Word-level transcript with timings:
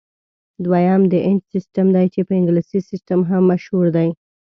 دویم 0.65 1.01
د 1.11 1.13
انچ 1.27 1.41
سیسټم 1.53 1.87
دی 1.95 2.05
چې 2.13 2.19
په 2.27 2.33
انګلیسي 2.39 2.79
سیسټم 2.89 3.19
هم 3.29 3.41
مشهور 3.51 3.85
دی. 3.95 4.09